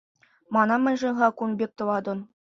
Мана 0.53 0.75
мӗншӗн-ха 0.79 1.27
кун 1.37 1.51
пек 1.59 1.71
тӑватӑн? 1.77 2.19